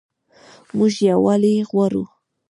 موږ 0.77 0.93
یووالی 1.09 1.65
غواړو 1.69 2.03